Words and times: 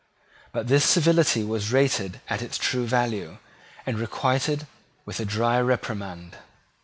But 0.51 0.65
this 0.65 0.83
civility 0.83 1.43
was 1.43 1.71
rated 1.71 2.21
at 2.27 2.41
its 2.41 2.57
true 2.57 2.87
value, 2.87 3.37
and 3.85 3.99
requited 3.99 4.65
with 5.05 5.19
a 5.19 5.25
dry 5.25 5.61
reprimand. 5.61 6.37